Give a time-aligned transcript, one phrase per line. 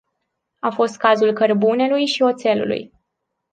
[0.63, 2.93] A fost cazul cărbunelui și oțelului.